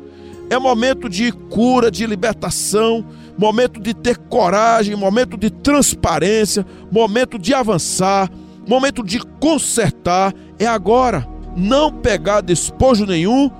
É 0.51 0.59
momento 0.59 1.09
de 1.09 1.33
cura, 1.33 1.91
de 1.91 2.07
libertação, 2.07 3.05
momento 3.39 3.81
de 3.81 3.95
ter 3.95 4.19
coragem, 4.19 4.95
momento 4.95 5.37
de 5.37 5.51
transparência, 5.51 6.67
momento 6.91 7.39
de 7.39 7.55
avançar, 7.55 8.31
momento 8.69 9.03
de 9.03 9.19
consertar. 9.41 10.35
É 10.59 10.67
agora. 10.67 11.27
Não 11.55 11.93
pegar 11.93 12.41
despojo 12.41 13.05
nenhum 13.05 13.51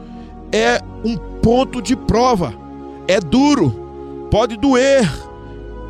é 0.53 0.81
um 1.05 1.17
ponto 1.43 1.81
de 1.83 1.97
prova. 1.97 2.55
É 3.09 3.19
duro, 3.19 4.29
pode 4.31 4.57
doer, 4.57 5.11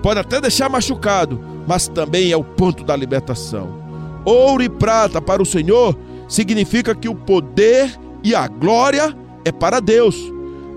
pode 0.03 0.21
até 0.21 0.41
deixar 0.41 0.69
machucado, 0.69 1.41
mas 1.67 1.89
também 1.89 2.33
é 2.33 2.37
o 2.37 2.45
ponto 2.45 2.85
da 2.85 2.97
libertação. 2.97 3.83
Ouro 4.25 4.63
e 4.63 4.69
prata 4.69 5.21
para 5.21 5.43
o 5.43 5.47
Senhor 5.47 5.97
significa 6.29 6.95
que 6.95 7.09
o 7.09 7.15
poder 7.15 7.99
e 8.23 8.35
a 8.35 8.47
glória 8.49 9.17
é 9.45 9.53
para 9.53 9.81
Deus. 9.81 10.17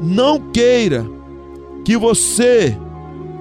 Não 0.02 0.40
queira 0.52 1.06
que 1.84 1.96
você, 1.96 2.76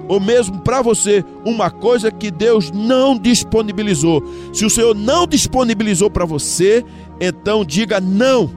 ou 0.07 0.19
mesmo 0.19 0.61
para 0.61 0.81
você, 0.81 1.23
uma 1.43 1.69
coisa 1.69 2.11
que 2.11 2.29
Deus 2.29 2.71
não 2.71 3.17
disponibilizou. 3.17 4.23
Se 4.53 4.65
o 4.65 4.69
Senhor 4.69 4.95
não 4.95 5.27
disponibilizou 5.27 6.09
para 6.09 6.25
você, 6.25 6.85
então 7.19 7.65
diga 7.65 7.99
não. 7.99 8.49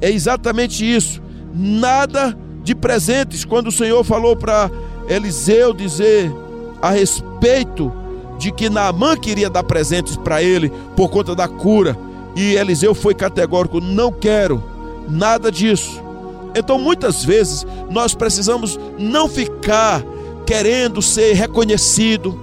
É 0.00 0.10
exatamente 0.10 0.84
isso. 0.84 1.22
Nada 1.54 2.36
de 2.62 2.74
presentes. 2.74 3.44
Quando 3.44 3.68
o 3.68 3.72
Senhor 3.72 4.02
falou 4.04 4.36
para 4.36 4.70
Eliseu 5.10 5.74
dizer 5.74 6.32
a 6.80 6.90
respeito 6.90 7.92
de 8.38 8.52
que 8.52 8.70
Naamã 8.70 9.16
queria 9.16 9.50
dar 9.50 9.64
presentes 9.64 10.16
para 10.16 10.40
ele 10.40 10.72
por 10.96 11.10
conta 11.10 11.34
da 11.34 11.48
cura, 11.48 11.98
e 12.36 12.54
Eliseu 12.54 12.94
foi 12.94 13.12
categórico: 13.12 13.80
não 13.80 14.12
quero 14.12 14.62
nada 15.08 15.50
disso. 15.50 16.00
Então, 16.54 16.78
muitas 16.78 17.24
vezes, 17.24 17.66
nós 17.90 18.14
precisamos 18.14 18.78
não 18.98 19.28
ficar 19.28 20.02
querendo 20.46 21.02
ser 21.02 21.34
reconhecido, 21.34 22.38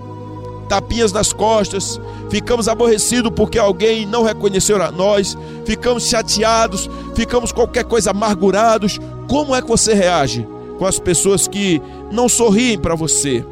tapinhas 0.67 1.13
nas 1.13 1.31
costas, 1.31 1.99
ficamos 2.29 2.67
aborrecidos 2.67 3.31
porque 3.33 3.57
alguém 3.57 4.05
não 4.05 4.23
reconheceu 4.23 4.81
a 4.81 4.91
nós, 4.91 5.37
ficamos 5.65 6.07
chateados, 6.07 6.89
ficamos 7.15 7.53
qualquer 7.53 7.85
coisa 7.85 8.11
amargurados. 8.11 8.99
Como 9.27 9.55
é 9.55 9.61
que 9.61 9.67
você 9.67 9.93
reage 9.93 10.47
com 10.77 10.85
as 10.85 10.99
pessoas 10.99 11.47
que 11.47 11.81
não 12.11 12.29
sorriem 12.29 12.77
para 12.77 12.95
você, 12.95 13.43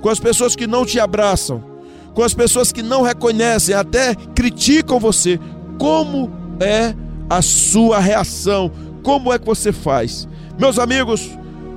com 0.00 0.08
as 0.08 0.18
pessoas 0.18 0.56
que 0.56 0.66
não 0.66 0.84
te 0.84 0.98
abraçam, 0.98 1.62
com 2.14 2.22
as 2.22 2.34
pessoas 2.34 2.72
que 2.72 2.82
não 2.82 3.02
reconhecem, 3.02 3.74
até 3.74 4.14
criticam 4.34 4.98
você? 4.98 5.38
Como 5.78 6.30
é 6.60 6.94
a 7.28 7.42
sua 7.42 7.98
reação? 7.98 8.70
Como 9.02 9.32
é 9.32 9.38
que 9.38 9.46
você 9.46 9.72
faz? 9.72 10.28
Meus 10.58 10.78
amigos, 10.78 11.30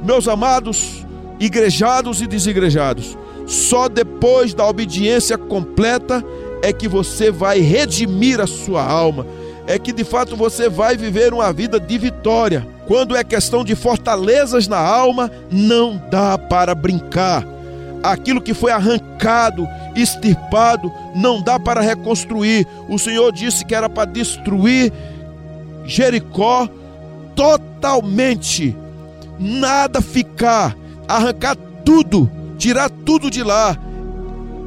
meus 0.04 0.28
amados, 0.28 1.06
igrejados 1.40 2.22
e 2.22 2.28
desigrejados, 2.28 3.18
só 3.46 3.88
depois 3.88 4.54
da 4.54 4.68
obediência 4.68 5.38
completa 5.38 6.24
é 6.62 6.72
que 6.72 6.88
você 6.88 7.30
vai 7.30 7.60
redimir 7.60 8.40
a 8.40 8.48
sua 8.48 8.84
alma, 8.84 9.28
é 9.68 9.78
que 9.78 9.92
de 9.92 10.04
fato 10.04 10.36
você 10.36 10.70
vai 10.70 10.96
viver 10.96 11.34
uma 11.34 11.52
vida 11.52 11.80
de 11.80 11.98
vitória. 11.98 12.73
Quando 12.88 13.16
é 13.16 13.24
questão 13.24 13.64
de 13.64 13.76
fortalezas 13.76 14.68
na 14.68 14.78
alma, 14.78 15.32
não 15.52 16.02
dá 16.10 16.38
para 16.38 16.76
brincar. 16.76 17.46
Aquilo 18.02 18.42
que 18.42 18.54
foi 18.54 18.72
arrancado, 18.72 19.68
extirpado, 19.96 20.92
não 21.16 21.42
dá 21.42 21.58
para 21.60 21.82
reconstruir. 21.82 22.68
O 22.90 23.00
Senhor 23.00 23.32
disse 23.32 23.64
que 23.64 23.74
era 23.74 23.90
para 23.90 24.12
destruir 24.12 24.92
Jericó 25.86 26.68
totalmente, 27.36 28.76
nada 29.40 30.02
ficar, 30.02 30.76
arrancar 31.08 31.56
tudo 31.86 32.30
tirar 32.64 32.90
tudo 32.90 33.30
de 33.30 33.44
lá. 33.44 33.78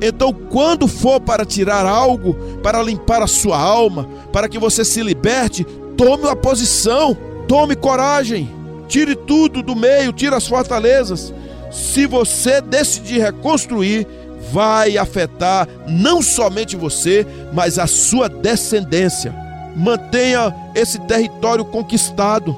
Então, 0.03 0.31
quando 0.33 0.87
for 0.87 1.19
para 1.19 1.47
tirar 1.47 1.87
algo, 1.87 2.35
para 2.63 2.83
limpar 2.83 3.23
a 3.23 3.27
sua 3.27 3.59
alma, 3.59 4.07
para 4.31 4.49
que 4.51 4.59
você 4.59 4.85
se 4.85 5.03
liberte, 5.03 5.65
tome 5.97 6.25
uma 6.25 6.37
posição, 6.37 7.17
tome 7.49 7.77
coragem, 7.77 8.51
tire 8.89 9.15
tudo 9.15 9.63
do 9.63 9.75
meio, 9.75 10.13
tire 10.13 10.35
as 10.35 10.47
fortalezas. 10.47 11.33
Se 11.71 12.07
você 12.07 12.61
decidir 12.61 13.21
reconstruir, 13.21 14.07
vai 14.53 14.97
afetar 14.97 15.69
não 15.89 16.23
somente 16.23 16.77
você, 16.77 17.27
mas 17.53 17.79
a 17.79 17.87
sua 17.87 18.29
descendência. 18.29 19.35
Mantenha 19.77 20.55
esse 20.75 20.99
território 21.01 21.65
conquistado, 21.65 22.57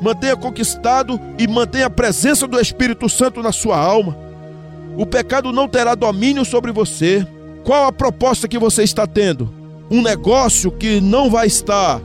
mantenha 0.00 0.36
conquistado 0.36 1.20
e 1.38 1.48
mantenha 1.48 1.86
a 1.86 1.90
presença 1.90 2.46
do 2.46 2.60
Espírito 2.60 3.08
Santo 3.08 3.42
na 3.42 3.50
sua 3.50 3.76
alma 3.76 4.30
o 4.96 5.06
pecado 5.06 5.52
não 5.52 5.68
terá 5.68 5.94
domínio 5.94 6.44
sobre 6.44 6.72
você. 6.72 7.26
Qual 7.64 7.86
a 7.86 7.92
proposta 7.92 8.48
que 8.48 8.58
você 8.58 8.82
está 8.82 9.06
tendo? 9.06 9.52
Um 9.90 10.02
negócio 10.02 10.70
que 10.70 11.00
não 11.00 11.30
vai 11.30 11.46
estar 11.46 12.00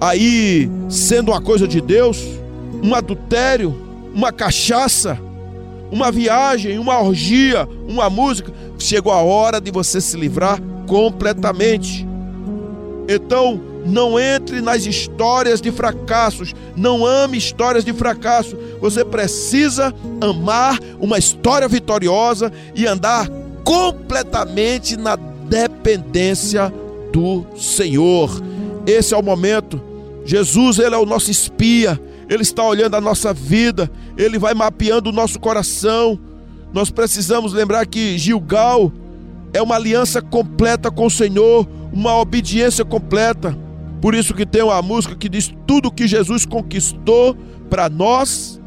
aí 0.00 0.70
sendo 0.88 1.30
uma 1.30 1.40
coisa 1.40 1.66
de 1.66 1.80
Deus? 1.80 2.18
Um 2.82 2.94
adultério? 2.94 3.74
Uma 4.14 4.32
cachaça? 4.32 5.18
Uma 5.90 6.10
viagem? 6.10 6.78
Uma 6.78 7.00
orgia? 7.00 7.68
Uma 7.88 8.08
música? 8.08 8.52
Chegou 8.78 9.12
a 9.12 9.22
hora 9.22 9.60
de 9.60 9.70
você 9.70 10.00
se 10.00 10.16
livrar 10.16 10.60
completamente. 10.86 12.06
Então, 13.08 13.60
não 13.86 14.20
entre 14.20 14.60
nas 14.60 14.84
histórias 14.86 15.60
de 15.60 15.72
fracassos. 15.72 16.54
Não 16.76 17.06
ame 17.06 17.38
histórias 17.38 17.84
de 17.84 17.92
fracasso. 17.92 18.56
Você 18.80 19.04
precisa 19.04 19.94
amar 20.20 20.78
uma 21.00 21.18
história 21.18 21.66
vitoriosa 21.66 22.52
e 22.74 22.86
andar 22.86 23.28
completamente 23.64 24.96
na 24.96 25.16
dependência 25.16 26.72
do 27.12 27.44
Senhor. 27.56 28.30
Esse 28.86 29.14
é 29.14 29.16
o 29.16 29.22
momento. 29.22 29.87
Jesus, 30.28 30.78
ele 30.78 30.94
é 30.94 30.98
o 30.98 31.06
nosso 31.06 31.30
espia. 31.30 31.98
Ele 32.28 32.42
está 32.42 32.62
olhando 32.62 32.94
a 32.94 33.00
nossa 33.00 33.32
vida, 33.32 33.90
ele 34.14 34.38
vai 34.38 34.52
mapeando 34.52 35.08
o 35.08 35.12
nosso 35.12 35.40
coração. 35.40 36.20
Nós 36.70 36.90
precisamos 36.90 37.54
lembrar 37.54 37.86
que 37.86 38.18
Gilgal 38.18 38.92
é 39.54 39.62
uma 39.62 39.76
aliança 39.76 40.20
completa 40.20 40.90
com 40.90 41.06
o 41.06 41.10
Senhor, 41.10 41.66
uma 41.90 42.14
obediência 42.18 42.84
completa. 42.84 43.56
Por 44.02 44.14
isso 44.14 44.34
que 44.34 44.44
tem 44.44 44.62
uma 44.62 44.82
música 44.82 45.16
que 45.16 45.30
diz 45.30 45.50
tudo 45.66 45.90
que 45.90 46.06
Jesus 46.06 46.44
conquistou 46.44 47.34
para 47.70 47.88
nós, 47.88 48.60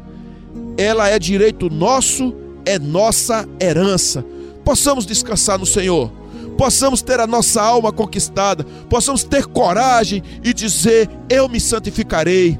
ela 0.76 1.08
é 1.08 1.16
direito 1.16 1.70
nosso, 1.70 2.34
é 2.66 2.76
nossa 2.76 3.48
herança. 3.60 4.24
Possamos 4.64 5.06
descansar 5.06 5.60
no 5.60 5.66
Senhor. 5.66 6.10
Possamos 6.56 7.02
ter 7.02 7.18
a 7.18 7.26
nossa 7.26 7.62
alma 7.62 7.92
conquistada, 7.92 8.64
possamos 8.88 9.24
ter 9.24 9.46
coragem 9.46 10.22
e 10.44 10.52
dizer: 10.52 11.08
Eu 11.28 11.48
me 11.48 11.58
santificarei, 11.58 12.58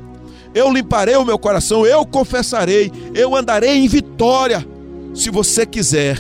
eu 0.55 0.73
limparei 0.73 1.17
o 1.17 1.25
meu 1.25 1.39
coração, 1.39 1.87
eu 1.87 2.05
confessarei, 2.05 2.91
eu 3.15 3.35
andarei 3.37 3.77
em 3.77 3.89
vitória. 3.89 4.67
Se 5.15 5.31
você 5.31 5.67
quiser, 5.67 6.19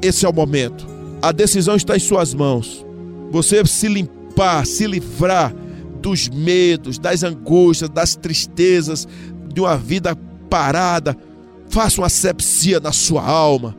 esse 0.00 0.26
é 0.26 0.28
o 0.28 0.32
momento. 0.32 0.86
A 1.20 1.30
decisão 1.30 1.76
está 1.76 1.96
em 1.96 2.00
Suas 2.00 2.34
mãos. 2.34 2.84
Você 3.30 3.64
se 3.64 3.88
limpar, 3.88 4.66
se 4.66 4.86
livrar 4.86 5.54
dos 6.00 6.28
medos, 6.28 6.98
das 6.98 7.22
angústias, 7.22 7.88
das 7.88 8.16
tristezas, 8.16 9.06
de 9.52 9.60
uma 9.60 9.76
vida 9.76 10.16
parada. 10.50 11.16
Faça 11.68 12.00
uma 12.00 12.08
sepsia 12.08 12.80
na 12.80 12.92
sua 12.92 13.24
alma. 13.24 13.76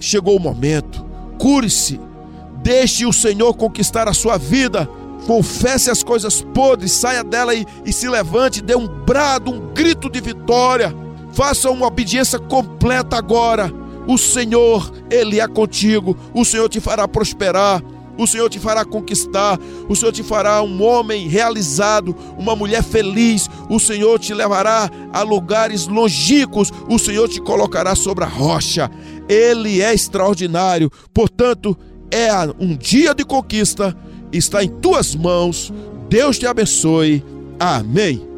Chegou 0.00 0.36
o 0.36 0.40
momento. 0.40 1.04
Cure-se. 1.38 2.00
Deixe 2.62 3.04
o 3.04 3.12
Senhor 3.12 3.54
conquistar 3.54 4.08
a 4.08 4.14
sua 4.14 4.38
vida. 4.38 4.88
Confesse 5.26 5.90
as 5.90 6.02
coisas 6.02 6.42
podres, 6.42 6.92
saia 6.92 7.22
dela 7.22 7.54
e, 7.54 7.64
e 7.84 7.92
se 7.92 8.08
levante, 8.08 8.60
dê 8.60 8.74
um 8.74 8.86
brado, 8.86 9.52
um 9.52 9.72
grito 9.72 10.10
de 10.10 10.20
vitória. 10.20 10.94
Faça 11.32 11.70
uma 11.70 11.86
obediência 11.86 12.38
completa 12.38 13.16
agora. 13.16 13.72
O 14.06 14.18
Senhor, 14.18 14.92
Ele 15.10 15.40
é 15.40 15.46
contigo. 15.46 16.16
O 16.34 16.44
Senhor 16.44 16.68
te 16.68 16.80
fará 16.80 17.06
prosperar. 17.06 17.82
O 18.16 18.26
Senhor 18.26 18.48
te 18.50 18.58
fará 18.58 18.84
conquistar, 18.84 19.58
o 19.88 19.96
Senhor 19.96 20.12
te 20.12 20.22
fará 20.22 20.62
um 20.62 20.82
homem 20.82 21.28
realizado, 21.28 22.14
uma 22.38 22.54
mulher 22.54 22.82
feliz, 22.82 23.48
o 23.70 23.80
Senhor 23.80 24.18
te 24.18 24.34
levará 24.34 24.90
a 25.12 25.22
lugares 25.22 25.86
longínquos, 25.86 26.70
o 26.88 26.98
Senhor 26.98 27.26
te 27.26 27.40
colocará 27.40 27.94
sobre 27.94 28.24
a 28.24 28.28
rocha. 28.28 28.90
Ele 29.28 29.80
é 29.80 29.94
extraordinário, 29.94 30.90
portanto, 31.14 31.76
é 32.12 32.30
um 32.60 32.76
dia 32.76 33.14
de 33.14 33.24
conquista, 33.24 33.96
está 34.30 34.62
em 34.62 34.68
tuas 34.68 35.16
mãos. 35.16 35.72
Deus 36.08 36.38
te 36.38 36.46
abençoe. 36.46 37.24
Amém. 37.58 38.31